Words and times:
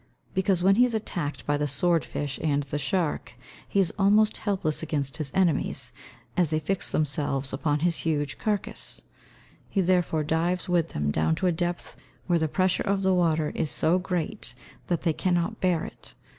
_Because, 0.33 0.63
when 0.63 0.77
he 0.77 0.85
is 0.85 0.95
attacked 0.95 1.45
by 1.45 1.57
the 1.57 1.67
sword 1.67 2.03
fish 2.03 2.39
and 2.43 2.63
the 2.63 2.79
shark, 2.79 3.35
he 3.67 3.79
is 3.79 3.93
almost 3.99 4.37
helpless 4.37 4.81
against 4.81 5.17
his 5.17 5.31
enemies, 5.35 5.91
as 6.35 6.49
they 6.49 6.57
fix 6.57 6.89
themselves 6.89 7.53
upon 7.53 7.81
his 7.81 7.97
huge 7.97 8.39
carcase. 8.39 9.03
He 9.69 9.79
therefore 9.79 10.23
dives 10.23 10.67
with 10.67 10.93
them 10.93 11.11
down 11.11 11.35
to 11.35 11.45
a 11.45 11.51
depth 11.51 11.97
where 12.25 12.39
the 12.39 12.47
pressure 12.47 12.81
of 12.81 13.03
the 13.03 13.13
water 13.13 13.51
is 13.53 13.69
so 13.69 13.99
great 13.99 14.55
that 14.87 15.03
they 15.03 15.13
cannot 15.13 15.61
bear 15.61 15.85
it. 15.85 16.15